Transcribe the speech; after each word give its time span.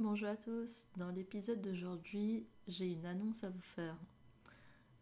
Bonjour 0.00 0.28
à 0.28 0.36
tous, 0.36 0.84
dans 0.96 1.10
l'épisode 1.10 1.60
d'aujourd'hui, 1.60 2.46
j'ai 2.68 2.92
une 2.92 3.04
annonce 3.04 3.42
à 3.42 3.50
vous 3.50 3.60
faire. 3.74 3.96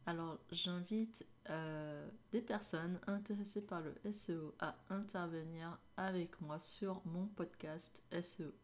Alors, 0.06 0.38
j'invite 0.50 1.26
euh, 1.50 2.08
des 2.32 2.40
personnes 2.40 2.98
intéressées 3.06 3.60
par 3.60 3.82
le 3.82 3.92
SEO 4.10 4.54
à 4.58 4.74
intervenir 4.88 5.78
avec 5.98 6.40
moi 6.40 6.58
sur 6.58 7.02
mon 7.04 7.26
podcast 7.26 8.02
SEO. 8.22 8.54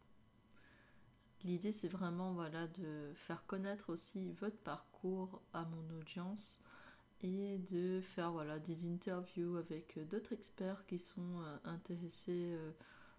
L'idée, 1.44 1.70
c'est 1.70 1.88
vraiment 1.88 2.32
voilà, 2.32 2.66
de 2.66 3.12
faire 3.14 3.44
connaître 3.44 3.90
aussi 3.90 4.32
votre 4.40 4.56
parcours 4.56 5.42
à 5.52 5.66
mon 5.66 5.98
audience 5.98 6.62
et 7.20 7.58
de 7.58 8.00
faire 8.00 8.32
voilà, 8.32 8.58
des 8.58 8.86
interviews 8.86 9.58
avec 9.58 9.98
d'autres 10.08 10.32
experts 10.32 10.86
qui 10.86 10.98
sont 10.98 11.42
euh, 11.42 11.58
intéressés 11.64 12.54
euh, 12.54 12.70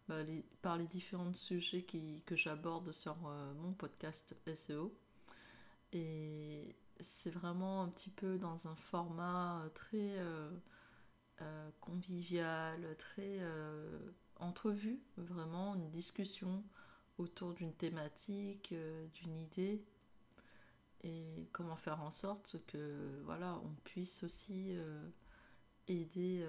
bah, 0.07 0.17
par 0.61 0.77
les 0.77 0.88
différents 0.88 1.33
sujets 1.33 1.85
que 2.25 2.35
j'aborde 2.35 2.91
sur 2.91 3.17
mon 3.57 3.73
podcast 3.73 4.35
SEO. 4.53 4.94
Et 5.91 6.75
c'est 6.99 7.31
vraiment 7.31 7.84
un 7.84 7.89
petit 7.89 8.09
peu 8.09 8.38
dans 8.38 8.67
un 8.67 8.75
format 8.75 9.61
euh, 9.61 9.70
très 9.70 10.17
euh, 10.17 10.49
euh, 11.41 11.70
convivial, 11.80 12.95
très 12.97 13.39
entrevue, 14.38 14.99
vraiment 15.17 15.75
une 15.75 15.89
discussion 15.89 16.63
autour 17.17 17.53
d'une 17.53 17.73
thématique, 17.73 18.73
d'une 19.13 19.39
idée 19.39 19.83
et 21.03 21.47
comment 21.52 21.75
faire 21.75 22.02
en 22.02 22.11
sorte 22.11 22.58
que 22.66 23.22
voilà 23.25 23.59
on 23.63 23.73
puisse 23.83 24.23
aussi 24.23 24.75
aider 25.88 26.46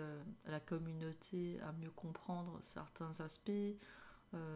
la 0.47 0.61
communauté 0.61 1.61
à 1.61 1.73
mieux 1.73 1.91
comprendre 1.91 2.59
certains 2.63 3.21
aspects, 3.21 3.51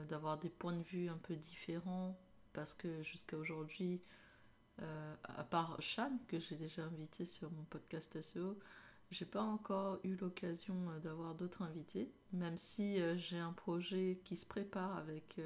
d'avoir 0.08 0.38
des 0.38 0.50
points 0.50 0.76
de 0.76 0.82
vue 0.82 1.08
un 1.08 1.18
peu 1.18 1.34
différents. 1.36 2.18
Parce 2.52 2.74
que 2.74 3.02
jusqu'à 3.02 3.36
aujourd'hui 3.36 4.00
euh, 4.82 5.14
à 5.24 5.42
part 5.42 5.80
Shan, 5.80 6.18
que 6.28 6.38
j'ai 6.38 6.56
déjà 6.56 6.84
invité 6.84 7.26
sur 7.26 7.50
mon 7.50 7.64
podcast 7.64 8.20
SEO, 8.20 8.58
j'ai 9.10 9.24
pas 9.24 9.42
encore 9.42 9.98
eu 10.04 10.14
l'occasion 10.14 10.90
euh, 10.90 10.98
d'avoir 11.00 11.34
d'autres 11.34 11.62
invités, 11.62 12.12
même 12.32 12.56
si 12.56 13.00
euh, 13.00 13.16
j'ai 13.16 13.38
un 13.38 13.52
projet 13.52 14.20
qui 14.24 14.36
se 14.36 14.46
prépare 14.46 14.96
avec 14.96 15.40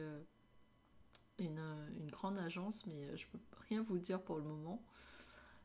une, 1.39 1.65
une, 1.99 2.11
grande 2.11 2.39
agence, 2.39 2.87
mais 2.87 3.17
je 3.17 3.27
peux 3.27 3.39
rien 3.69 3.83
vous 3.83 3.99
dire 3.99 4.21
pour 4.21 4.37
le 4.37 4.43
moment, 4.43 4.85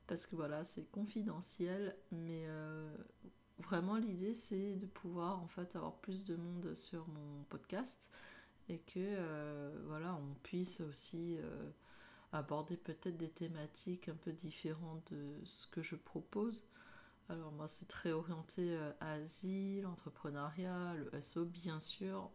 parce 0.08 0.28
que 0.28 0.38
voilà, 0.38 0.64
c'est 0.64 0.90
confidentiel, 0.90 1.98
mais 2.12 2.48
vraiment 3.59 3.95
l'idée 3.95 4.33
c'est 4.33 4.75
de 4.75 4.86
pouvoir 4.86 5.41
en 5.41 5.47
fait 5.47 5.75
avoir 5.75 5.95
plus 5.97 6.25
de 6.25 6.36
monde 6.36 6.73
sur 6.75 7.08
mon 7.08 7.44
podcast 7.50 8.09
et 8.69 8.80
que 8.80 9.72
voilà, 9.86 10.13
on 10.16 10.33
puisse 10.44 10.81
aussi 10.81 11.38
aborder 12.31 12.78
peut-être 12.78 13.17
des 13.17 13.30
thématiques 13.30 14.09
un 14.09 14.16
peu 14.16 14.31
différentes 14.31 15.13
de 15.13 15.45
ce 15.45 15.67
que 15.67 15.81
je 15.81 15.95
propose. 15.95 16.66
Alors 17.30 17.52
moi 17.52 17.67
c'est 17.67 17.88
très 17.88 18.11
orienté 18.11 18.61
euh, 18.61 18.91
asile, 19.02 19.85
entrepreneuriat, 19.85 20.95
le 20.95 21.22
SO 21.22 21.45
bien 21.45 21.80
sûr, 21.80 22.31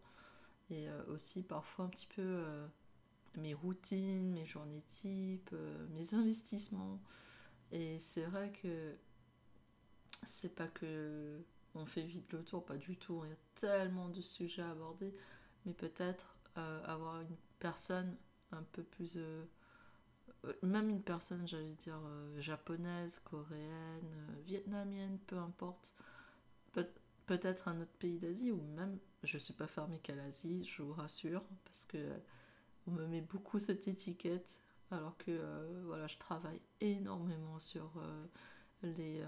et 0.71 0.89
euh, 0.89 1.03
aussi 1.09 1.43
parfois 1.43 1.87
un 1.87 1.89
petit 1.89 2.09
peu 2.09 2.23
euh, 2.23 2.67
mes 3.37 3.55
routines, 3.55 4.33
mes 4.33 4.45
journées 4.45 4.85
types, 4.89 5.55
mes 5.91 6.15
investissements. 6.15 7.01
Et 7.71 7.99
c'est 8.01 8.27
vrai 8.27 8.53
que 8.53 8.95
c'est 10.25 10.55
pas 10.55 10.69
que 10.69 11.41
on 11.75 11.87
fait 11.87 12.03
vite 12.05 12.33
le 12.33 12.45
tour, 12.45 12.65
pas 12.65 12.77
du 12.77 12.97
tout. 12.97 13.23
Il 13.25 13.31
y 13.31 13.33
a 13.33 13.37
tellement 13.55 14.09
de 14.09 14.21
sujets 14.21 14.63
à 14.63 14.71
aborder, 14.71 15.15
mais 15.67 15.73
peut-être 15.73 16.37
avoir 16.57 17.21
une 17.23 17.37
personne 17.59 18.17
un 18.53 18.63
peu 18.73 18.83
plus 18.83 19.17
euh, 20.45 20.53
même 20.63 20.89
une 20.91 21.03
personne, 21.03 21.47
j'allais 21.47 21.75
dire, 21.75 21.99
euh, 22.05 22.41
japonaise, 22.41 23.21
coréenne, 23.21 24.05
euh, 24.31 24.41
vietnamienne, 24.45 25.19
peu 25.27 25.37
importe, 25.39 25.95
Peut- 26.73 27.41
être 27.45 27.69
un 27.69 27.81
autre 27.81 27.93
pays 27.99 28.19
d'Asie, 28.19 28.51
ou 28.53 28.61
même, 28.77 28.99
je 29.23 29.39
suis 29.39 29.55
pas 29.55 29.67
fermée 29.67 29.99
qu'à 30.01 30.15
l'Asie, 30.15 30.65
je 30.65 30.83
vous 30.83 30.93
rassure, 30.93 31.43
parce 31.65 31.87
que 31.87 31.99
on 32.87 32.93
me 32.93 33.07
met 33.07 33.21
beaucoup 33.23 33.59
cette 33.59 33.89
étiquette, 33.89 34.61
alors 34.91 35.17
que 35.19 35.83
voilà, 35.87 36.07
je 36.09 36.19
travaille 36.19 36.61
énormément 36.81 37.59
sur 37.61 37.91
les 38.83 39.23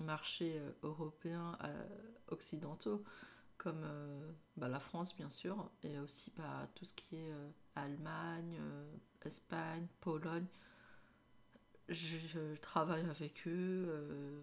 marchés 0.00 0.60
européens 0.82 1.58
occidentaux, 2.28 3.04
comme 3.56 3.84
bah, 4.56 4.68
la 4.68 4.80
France 4.80 5.16
bien 5.16 5.30
sûr, 5.30 5.70
et 5.82 5.98
aussi 5.98 6.32
bah, 6.36 6.68
tout 6.74 6.84
ce 6.84 6.92
qui 6.92 7.16
est 7.16 7.32
Allemagne, 7.74 8.60
Espagne, 9.24 9.86
Pologne. 10.00 10.46
Je, 11.88 12.54
travaille 12.56 13.08
avec 13.08 13.46
eux. 13.46 13.86
Euh, 13.88 14.42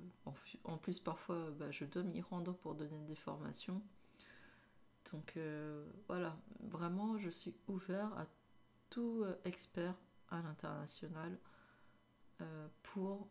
en, 0.64 0.78
plus, 0.78 1.00
parfois, 1.00 1.52
bah, 1.52 1.70
je 1.72 1.86
dois 1.86 2.04
m'y 2.04 2.22
rendre 2.22 2.54
pour 2.56 2.74
donner 2.76 3.00
des 3.02 3.16
formations. 3.16 3.82
Donc 5.12 5.34
euh, 5.38 5.88
voilà, 6.08 6.36
vraiment, 6.62 7.18
je 7.18 7.30
suis 7.30 7.54
ouvert 7.68 8.12
à 8.18 8.26
tout 8.90 9.22
euh, 9.24 9.36
expert 9.46 9.94
à 10.30 10.42
l'international 10.42 11.38
pour 12.84 13.30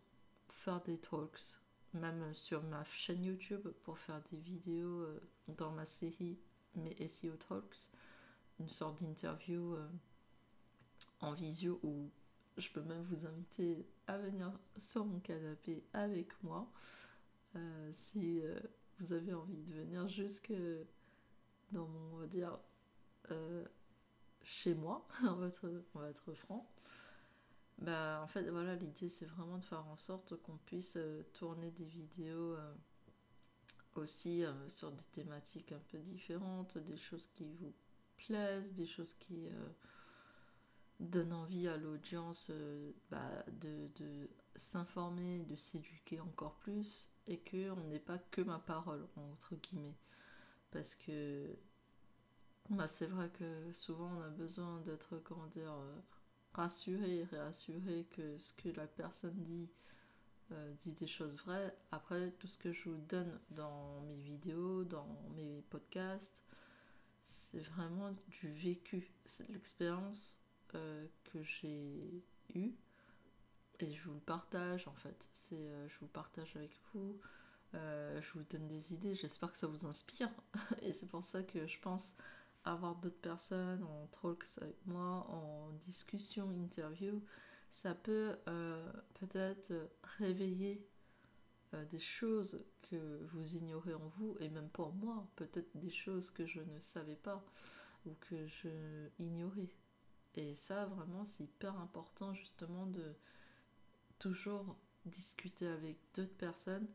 faire 0.54 0.80
des 0.82 0.98
talks, 0.98 1.58
même 1.92 2.32
sur 2.34 2.62
ma 2.64 2.84
chaîne 2.84 3.24
YouTube 3.24 3.68
pour 3.82 3.98
faire 3.98 4.22
des 4.30 4.38
vidéos 4.38 5.06
dans 5.48 5.70
ma 5.70 5.84
série 5.84 6.38
Mes 6.74 7.06
SEO 7.06 7.36
Talks, 7.36 7.90
une 8.58 8.68
sorte 8.68 9.02
d'interview 9.02 9.76
en 11.20 11.32
visio 11.32 11.78
ou 11.82 12.10
je 12.56 12.70
peux 12.70 12.82
même 12.82 13.02
vous 13.02 13.26
inviter 13.26 13.86
à 14.06 14.18
venir 14.18 14.52
sur 14.78 15.04
mon 15.04 15.18
canapé 15.20 15.82
avec 15.92 16.42
moi 16.42 16.70
euh, 17.56 17.90
si 17.92 18.40
euh, 18.42 18.58
vous 18.98 19.12
avez 19.12 19.32
envie 19.32 19.62
de 19.62 19.74
venir 19.74 20.08
jusque 20.08 20.52
dans 21.72 21.86
mon, 21.86 22.14
on 22.14 22.18
va 22.18 22.26
dire, 22.26 22.58
euh, 23.30 23.64
chez 24.42 24.74
moi, 24.74 25.06
on, 25.22 25.34
va 25.34 25.48
être, 25.48 25.84
on 25.94 25.98
va 25.98 26.10
être 26.10 26.32
franc. 26.34 26.70
Bah, 27.84 28.20
en 28.22 28.26
fait, 28.26 28.48
voilà, 28.48 28.74
l'idée 28.76 29.08
c'est 29.08 29.26
vraiment 29.26 29.58
de 29.58 29.64
faire 29.64 29.86
en 29.86 29.96
sorte 29.96 30.36
qu'on 30.42 30.56
puisse 30.56 30.98
tourner 31.34 31.70
des 31.70 31.84
vidéos 31.84 32.56
aussi 33.94 34.44
sur 34.68 34.90
des 34.90 35.04
thématiques 35.12 35.72
un 35.72 35.82
peu 35.90 35.98
différentes, 35.98 36.78
des 36.78 36.96
choses 36.96 37.26
qui 37.26 37.44
vous 37.44 37.72
plaisent, 38.16 38.72
des 38.72 38.86
choses 38.86 39.12
qui 39.14 39.48
donne 41.00 41.32
envie 41.32 41.68
à 41.68 41.76
l'audience 41.76 42.50
euh, 42.50 42.92
bah, 43.10 43.44
de, 43.60 43.88
de 43.96 44.28
s'informer, 44.56 45.40
de 45.40 45.56
s'éduquer 45.56 46.20
encore 46.20 46.54
plus 46.56 47.10
et 47.26 47.38
qu'on 47.38 47.76
n'ait 47.88 47.98
pas 47.98 48.18
que 48.18 48.40
ma 48.40 48.58
parole, 48.58 49.06
entre 49.16 49.56
guillemets. 49.56 49.96
Parce 50.70 50.94
que 50.94 51.56
bah, 52.70 52.88
c'est 52.88 53.06
vrai 53.06 53.30
que 53.30 53.72
souvent 53.72 54.10
on 54.16 54.22
a 54.22 54.28
besoin 54.28 54.80
d'être, 54.80 55.18
comment 55.24 55.46
dire, 55.48 55.72
rassuré 56.54 57.18
et 57.18 57.24
réassuré 57.24 58.06
que 58.16 58.38
ce 58.38 58.52
que 58.52 58.68
la 58.70 58.86
personne 58.86 59.42
dit 59.42 59.68
euh, 60.52 60.72
dit 60.78 60.92
des 60.92 61.06
choses 61.06 61.38
vraies. 61.38 61.74
Après, 61.90 62.30
tout 62.32 62.46
ce 62.46 62.58
que 62.58 62.72
je 62.72 62.90
vous 62.90 63.00
donne 63.08 63.40
dans 63.50 64.02
mes 64.02 64.16
vidéos, 64.16 64.84
dans 64.84 65.08
mes 65.34 65.62
podcasts, 65.70 66.44
c'est 67.22 67.60
vraiment 67.60 68.12
du 68.28 68.52
vécu, 68.52 69.10
c'est 69.24 69.48
l'expérience 69.48 70.44
euh, 70.74 71.06
que 71.24 71.42
j'ai 71.42 72.22
eu 72.54 72.72
et 73.80 73.92
je 73.94 74.04
vous 74.04 74.14
le 74.14 74.20
partage 74.20 74.86
en 74.86 74.94
fait. 74.94 75.30
Euh, 75.52 75.88
je 75.88 75.98
vous 76.00 76.08
partage 76.08 76.54
avec 76.56 76.78
vous, 76.92 77.18
je 77.72 78.32
vous 78.34 78.44
donne 78.50 78.68
des 78.68 78.92
idées, 78.92 79.14
j'espère 79.14 79.50
que 79.50 79.58
ça 79.58 79.66
vous 79.66 79.86
inspire 79.86 80.30
et 80.82 80.92
c'est 80.92 81.08
pour 81.08 81.24
ça 81.24 81.42
que 81.42 81.66
je 81.66 81.80
pense 81.80 82.16
avoir 82.64 82.96
d'autres 82.96 83.20
personnes 83.20 83.82
en 83.84 84.06
talks 84.06 84.58
avec 84.60 84.76
moi, 84.86 85.26
en 85.30 85.70
discussion, 85.86 86.50
interview, 86.50 87.22
ça 87.70 87.94
peut 87.94 88.36
peut-être 89.14 89.72
réveiller 90.18 90.86
des 91.90 91.98
choses 91.98 92.64
que 92.82 93.24
vous 93.32 93.56
ignorez 93.56 93.94
en 93.94 94.08
vous 94.16 94.36
et 94.40 94.48
même 94.48 94.68
pour 94.68 94.92
moi, 94.92 95.26
peut-être 95.36 95.76
des 95.76 95.90
choses 95.90 96.30
que 96.30 96.46
je 96.46 96.60
ne 96.60 96.78
savais 96.78 97.16
pas 97.16 97.44
ou 98.06 98.14
que 98.20 98.46
je 98.46 99.08
ignorais. 99.18 99.70
Et 100.36 100.54
ça, 100.54 100.86
vraiment, 100.86 101.24
c'est 101.24 101.44
hyper 101.44 101.78
important 101.78 102.34
justement 102.34 102.86
de 102.86 103.14
toujours 104.18 104.76
discuter 105.06 105.66
avec 105.66 105.96
d'autres 106.14 106.36
personnes 106.36 106.88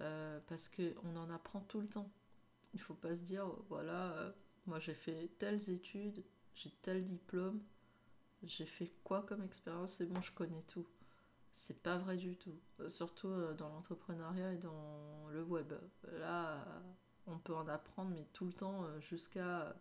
euh, 0.00 0.40
parce 0.46 0.68
qu'on 0.68 1.16
en 1.16 1.30
apprend 1.30 1.60
tout 1.60 1.80
le 1.80 1.88
temps. 1.88 2.10
Il 2.72 2.80
faut 2.80 2.94
pas 2.94 3.14
se 3.14 3.20
dire, 3.20 3.46
voilà, 3.68 4.12
euh, 4.12 4.32
moi 4.66 4.78
j'ai 4.80 4.94
fait 4.94 5.30
telles 5.38 5.70
études, 5.70 6.24
j'ai 6.54 6.70
tel 6.82 7.04
diplôme, 7.04 7.62
j'ai 8.42 8.66
fait 8.66 8.92
quoi 9.04 9.22
comme 9.22 9.42
expérience, 9.42 9.94
c'est 9.94 10.06
bon, 10.06 10.20
je 10.20 10.32
connais 10.32 10.62
tout. 10.62 10.86
C'est 11.52 11.82
pas 11.82 11.98
vrai 11.98 12.16
du 12.16 12.36
tout. 12.36 12.58
Euh, 12.80 12.88
surtout 12.88 13.32
dans 13.56 13.68
l'entrepreneuriat 13.68 14.54
et 14.54 14.58
dans 14.58 15.28
le 15.30 15.42
web. 15.44 15.72
Là, 16.18 16.64
on 17.26 17.38
peut 17.38 17.54
en 17.54 17.68
apprendre, 17.68 18.10
mais 18.10 18.26
tout 18.32 18.44
le 18.44 18.52
temps 18.52 18.84
jusqu'à 19.00 19.74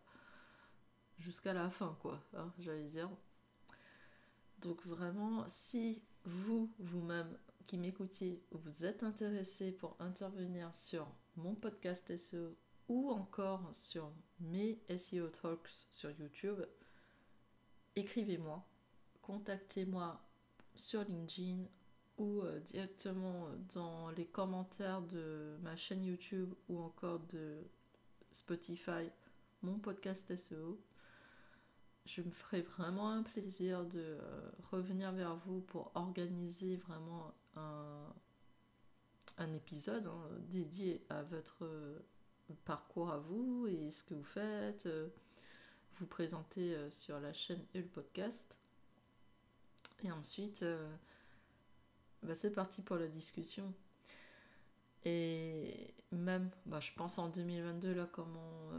jusqu'à 1.19 1.53
la 1.53 1.69
fin, 1.69 1.97
quoi, 2.01 2.21
hein, 2.35 2.51
j'allais 2.59 2.87
dire. 2.87 3.09
Donc 4.59 4.85
vraiment, 4.85 5.45
si 5.47 6.03
vous, 6.23 6.71
vous-même, 6.79 7.37
qui 7.67 7.77
m'écoutiez, 7.77 8.43
vous 8.51 8.85
êtes 8.85 9.03
intéressé 9.03 9.71
pour 9.71 9.95
intervenir 9.99 10.73
sur 10.73 11.07
mon 11.35 11.55
podcast 11.55 12.15
SEO 12.15 12.55
ou 12.89 13.09
encore 13.09 13.73
sur 13.73 14.11
mes 14.39 14.79
SEO 14.97 15.27
Talks 15.29 15.87
sur 15.89 16.11
YouTube, 16.11 16.59
écrivez-moi, 17.95 18.63
contactez-moi 19.21 20.21
sur 20.75 21.03
LinkedIn 21.03 21.65
ou 22.17 22.41
euh, 22.41 22.59
directement 22.59 23.47
dans 23.73 24.09
les 24.11 24.25
commentaires 24.25 25.01
de 25.01 25.57
ma 25.61 25.75
chaîne 25.75 26.03
YouTube 26.03 26.53
ou 26.69 26.79
encore 26.79 27.19
de 27.31 27.57
Spotify, 28.31 29.09
mon 29.61 29.79
podcast 29.79 30.35
SEO. 30.35 30.79
Je 32.05 32.21
me 32.21 32.31
ferai 32.31 32.61
vraiment 32.61 33.09
un 33.11 33.23
plaisir 33.23 33.85
de 33.85 33.99
euh, 33.99 34.51
revenir 34.71 35.11
vers 35.13 35.37
vous 35.37 35.61
pour 35.61 35.91
organiser 35.95 36.75
vraiment 36.75 37.33
un, 37.55 38.13
un 39.37 39.53
épisode 39.53 40.07
hein, 40.07 40.29
dédié 40.49 41.05
à 41.09 41.23
votre 41.23 41.65
parcours 42.65 43.11
à 43.11 43.17
vous 43.17 43.67
et 43.67 43.91
ce 43.91 44.03
que 44.03 44.13
vous 44.13 44.23
faites, 44.23 44.85
euh, 44.85 45.09
vous 45.95 46.07
présenter 46.07 46.75
sur 46.89 47.19
la 47.19 47.33
chaîne 47.33 47.63
et 47.73 47.79
le 47.79 47.87
podcast. 47.87 48.57
Et 50.03 50.11
ensuite, 50.11 50.65
bah, 52.23 52.35
c'est 52.35 52.51
parti 52.51 52.81
pour 52.81 52.97
la 52.97 53.07
discussion. 53.07 53.73
Et 55.05 55.93
même, 56.11 56.49
bah, 56.65 56.79
je 56.79 56.91
pense 56.93 57.19
en 57.19 57.29
2022, 57.29 57.93
là, 57.93 58.07
comment 58.11 58.71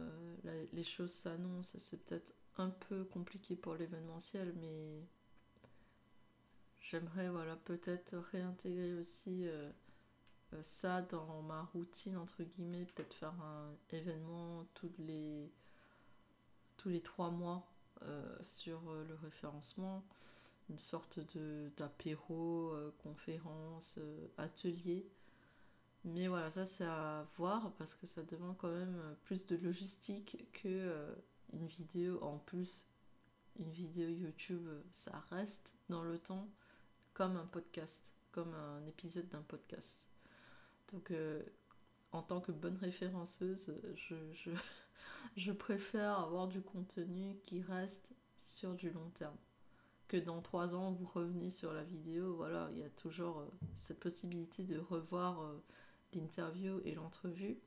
euh, 0.46 0.66
les 0.72 0.84
choses 0.84 1.12
s'annoncent, 1.12 1.78
c'est 1.78 2.02
peut-être 2.04 2.34
un 2.56 2.70
peu 2.70 3.04
compliqué 3.04 3.56
pour 3.56 3.74
l'événementiel, 3.74 4.54
mais 4.60 5.02
j'aimerais, 6.80 7.28
voilà, 7.28 7.56
peut-être 7.56 8.16
réintégrer 8.32 8.94
aussi 8.94 9.46
euh, 9.46 9.68
euh, 9.68 9.70
ça 10.62 11.02
dans 11.02 11.42
ma 11.42 11.62
routine, 11.74 12.16
entre 12.16 12.42
guillemets, 12.42 12.84
peut-être 12.84 13.14
faire 13.14 13.34
un 13.42 13.74
événement 13.90 14.66
tous 14.74 14.92
les, 14.98 15.50
tous 16.76 16.88
les 16.88 17.00
trois 17.00 17.30
mois 17.30 17.66
sur 18.42 18.80
le 18.92 19.14
référencement 19.14 20.04
une 20.70 20.78
sorte 20.78 21.18
de 21.36 21.70
d'apéro, 21.76 22.70
euh, 22.72 22.94
conférence, 23.02 23.98
euh, 23.98 24.26
atelier. 24.38 25.06
Mais 26.04 26.28
voilà, 26.28 26.50
ça 26.50 26.66
c'est 26.66 26.84
à 26.84 27.26
voir 27.36 27.72
parce 27.78 27.94
que 27.94 28.06
ça 28.06 28.22
demande 28.22 28.56
quand 28.58 28.70
même 28.70 28.96
euh, 28.96 29.14
plus 29.24 29.46
de 29.46 29.56
logistique 29.56 30.46
que 30.52 31.14
une 31.52 31.66
vidéo. 31.66 32.22
En 32.22 32.38
plus, 32.38 32.90
une 33.58 33.70
vidéo 33.70 34.08
YouTube, 34.08 34.68
ça 34.92 35.22
reste 35.30 35.74
dans 35.88 36.02
le 36.02 36.18
temps 36.18 36.48
comme 37.14 37.36
un 37.36 37.46
podcast, 37.46 38.12
comme 38.32 38.54
un 38.54 38.86
épisode 38.86 39.28
d'un 39.28 39.42
podcast. 39.42 40.08
Donc, 40.94 41.12
en 42.12 42.22
tant 42.22 42.40
que 42.40 42.52
bonne 42.52 42.76
référenceuse, 42.76 43.74
je, 43.96 44.50
je, 45.36 45.52
préfère 45.52 46.20
avoir 46.20 46.46
du 46.46 46.62
contenu 46.62 47.36
qui 47.42 47.60
reste 47.60 48.14
sur 48.38 48.74
du 48.74 48.90
long 48.90 49.10
terme 49.10 49.36
que 50.08 50.16
dans 50.16 50.40
trois 50.42 50.74
ans 50.74 50.92
vous 50.92 51.06
revenez 51.06 51.50
sur 51.50 51.72
la 51.72 51.82
vidéo, 51.82 52.34
voilà, 52.36 52.68
il 52.72 52.78
y 52.78 52.84
a 52.84 52.90
toujours 52.90 53.38
euh, 53.38 53.46
cette 53.76 54.00
possibilité 54.00 54.62
de 54.62 54.78
revoir 54.78 55.42
euh, 55.42 55.62
l'interview 56.12 56.80
et 56.84 56.94
l'entrevue. 56.94 57.58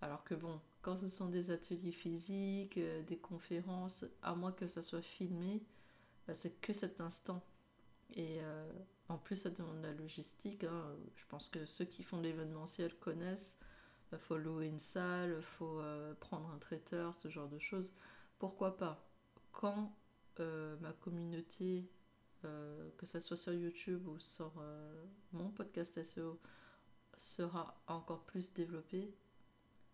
Alors 0.00 0.24
que 0.24 0.34
bon, 0.34 0.60
quand 0.82 0.96
ce 0.96 1.08
sont 1.08 1.28
des 1.28 1.50
ateliers 1.50 1.92
physiques, 1.92 2.78
euh, 2.78 3.02
des 3.02 3.18
conférences, 3.18 4.04
à 4.22 4.34
moins 4.34 4.52
que 4.52 4.66
ça 4.66 4.82
soit 4.82 5.02
filmé, 5.02 5.62
bah, 6.26 6.34
c'est 6.34 6.60
que 6.60 6.72
cet 6.72 7.00
instant. 7.00 7.44
Et 8.14 8.40
en 9.08 9.18
plus, 9.18 9.36
ça 9.36 9.50
demande 9.50 9.82
la 9.82 9.92
logistique. 9.92 10.64
Hein. 10.64 10.96
Je 11.16 11.24
pense 11.28 11.48
que 11.48 11.66
ceux 11.66 11.84
qui 11.84 12.02
font 12.02 12.20
l'événementiel 12.20 12.94
connaissent. 12.96 13.58
Il 13.60 14.12
bah, 14.12 14.18
faut 14.18 14.38
louer 14.38 14.66
une 14.66 14.78
salle, 14.78 15.34
il 15.36 15.42
faut 15.42 15.82
prendre 16.20 16.50
un 16.50 16.58
traiteur, 16.58 17.14
ce 17.14 17.28
genre 17.28 17.48
de 17.48 17.58
choses. 17.58 17.92
Pourquoi 18.38 18.76
pas? 18.76 19.04
Quand 19.52 19.92
euh, 20.40 20.76
ma 20.80 20.92
communauté, 20.92 21.90
euh, 22.44 22.90
que 22.96 23.06
ce 23.06 23.18
soit 23.18 23.36
sur 23.36 23.52
YouTube 23.52 24.06
ou 24.06 24.18
sur 24.18 24.52
euh, 24.58 25.04
mon 25.32 25.50
podcast 25.50 26.00
SEO, 26.02 26.38
sera 27.16 27.82
encore 27.88 28.24
plus 28.24 28.52
développée, 28.52 29.12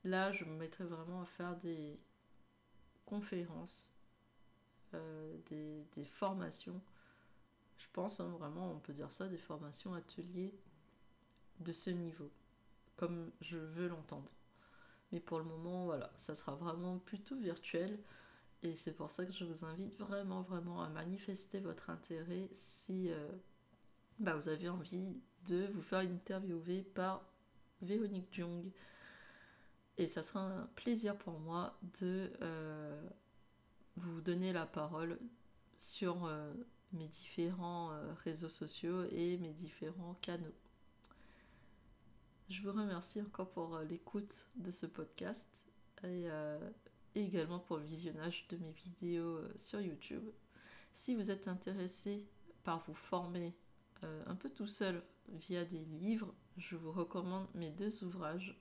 là 0.05 0.33
je 0.33 0.45
me 0.45 0.55
mettrai 0.55 0.85
vraiment 0.85 1.23
à 1.23 1.25
faire 1.25 1.57
des 1.57 1.99
conférences, 3.07 3.97
des, 5.47 6.05
formations. 6.05 6.81
Je 7.79 7.87
pense 7.93 8.21
hein, 8.21 8.29
vraiment, 8.39 8.73
on 8.73 8.79
peut 8.79 8.93
dire 8.93 9.13
ça, 9.13 9.29
des 9.29 9.39
formations, 9.39 9.95
ateliers 9.95 10.55
de 11.61 11.73
ce 11.73 11.91
niveau, 11.91 12.31
comme 12.97 13.31
je 13.41 13.59
veux 13.59 13.89
l'entendre. 13.89 14.31
Mais 15.13 15.21
pour 15.21 15.39
le 15.39 15.45
moment, 15.45 15.87
voilà, 15.87 16.11
ça 16.17 16.35
sera 16.35 16.55
vraiment 16.55 16.99
plutôt 16.99 17.37
virtuel. 17.37 17.99
Et 18.63 18.75
c'est 18.77 18.95
pour 18.95 19.11
ça 19.11 19.27
que 19.27 19.33
je 19.33 19.45
vous 19.45 19.65
invite 19.65 19.97
vraiment, 19.99 20.43
vraiment 20.43 20.83
à 20.83 20.89
manifester 20.89 21.61
votre 21.61 21.91
intérêt 21.91 22.49
si 22.53 23.11
euh, 23.11 23.29
bah, 24.19 24.35
vous 24.35 24.49
avez 24.49 24.69
envie 24.69 25.21
de 25.47 25.67
vous 25.75 25.83
faire 25.83 26.01
interviewer 26.01 26.83
par 26.83 27.23
Véronique 27.83 28.29
Jung. 28.33 28.73
Et 29.99 30.09
ça 30.09 30.23
sera 30.23 30.41
un 30.41 30.67
plaisir 30.75 31.17
pour 31.17 31.39
moi 31.39 31.79
de 32.01 32.33
euh, 32.43 33.09
vous 33.97 34.21
donner 34.21 34.53
la 34.53 34.67
parole 34.67 35.19
sur 35.77 36.25
euh, 36.25 36.53
mes 36.95 37.09
différents 37.09 37.91
réseaux 38.25 38.49
sociaux 38.49 39.05
et 39.11 39.37
mes 39.39 39.53
différents 39.53 40.15
canaux. 40.21 40.55
Je 42.49 42.63
vous 42.63 42.73
remercie 42.73 43.21
encore 43.21 43.51
pour 43.51 43.79
l'écoute 43.81 44.47
de 44.57 44.71
ce 44.71 44.87
podcast 44.87 45.67
et 46.03 46.29
et 47.15 47.23
également 47.23 47.59
pour 47.59 47.79
le 47.79 47.85
visionnage 47.85 48.47
de 48.49 48.57
mes 48.57 48.73
vidéos 48.73 49.37
euh, 49.37 49.53
sur 49.57 49.81
YouTube. 49.81 50.29
Si 50.93 51.15
vous 51.15 51.31
êtes 51.31 51.49
intéressé 51.49 52.27
par 52.63 52.81
vous 52.87 52.95
former 52.95 53.55
euh, 54.03 54.23
un 54.27 54.35
peu 54.35 54.51
tout 54.51 54.67
seul 54.67 55.03
via 55.29 55.65
des 55.65 55.85
livres, 55.85 56.35
je 56.57 56.77
vous 56.77 56.93
recommande 56.93 57.49
mes 57.55 57.71
deux 57.71 58.05
ouvrages. 58.05 58.59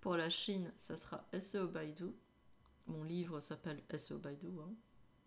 Pour 0.00 0.16
la 0.16 0.30
Chine, 0.30 0.72
ça 0.76 0.96
sera 0.96 1.24
SEO 1.38 1.68
Baidu. 1.68 2.12
Mon 2.86 3.02
livre 3.04 3.40
s'appelle 3.40 3.82
SEO 3.96 4.18
Baidu. 4.18 4.48
Hein. 4.48 4.72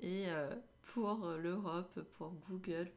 Et 0.03 0.29
euh, 0.29 0.53
pour 0.93 1.25
l'Europe, 1.41 2.00
pour 2.17 2.33
Google, 2.50 2.91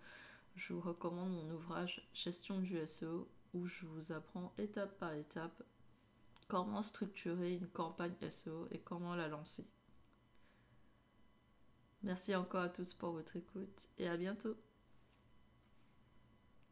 je 0.55 0.75
vous 0.75 0.81
recommande 0.81 1.31
mon 1.31 1.51
ouvrage 1.55 2.07
Gestion 2.13 2.61
du 2.61 2.85
SEO 2.87 3.29
où 3.55 3.67
je 3.67 3.87
vous 3.87 4.13
apprends 4.13 4.53
étape 4.59 4.99
par 4.99 5.15
étape 5.15 5.63
comment 6.49 6.83
structurer 6.83 7.55
une 7.55 7.69
campagne 7.69 8.15
SEO 8.29 8.69
et 8.71 8.79
comment 8.79 9.15
la 9.15 9.29
lancer. 9.29 9.67
Merci 12.03 12.35
encore 12.35 12.63
à 12.63 12.69
tous 12.69 12.95
pour 12.95 13.13
votre 13.13 13.37
écoute 13.37 13.89
et 13.99 14.09
à 14.09 14.17
bientôt. 14.17 14.57